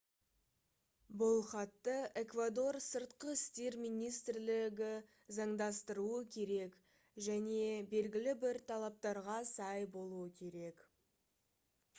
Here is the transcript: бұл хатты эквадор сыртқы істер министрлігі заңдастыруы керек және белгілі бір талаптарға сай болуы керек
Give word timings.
бұл 1.21 1.41
хатты 1.49 1.97
эквадор 2.21 2.79
сыртқы 2.85 3.33
істер 3.39 3.77
министрлігі 3.83 4.89
заңдастыруы 5.39 6.23
керек 6.39 6.79
және 7.29 7.69
белгілі 7.95 8.35
бір 8.47 8.61
талаптарға 8.73 9.39
сай 9.53 9.89
болуы 9.99 10.27
керек 10.43 10.83